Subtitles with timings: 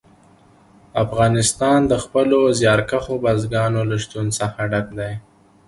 [1.03, 5.13] افغانستان د خپلو زیارکښو بزګانو له شتون څخه ډک دی.